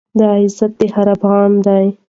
[0.19, 1.85] دا عزت د هر افــــغـــــــان دی،